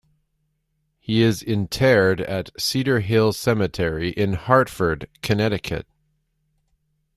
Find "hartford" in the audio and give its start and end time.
4.33-5.07